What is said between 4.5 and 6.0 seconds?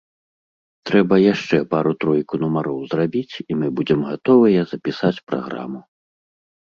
запісаць праграму.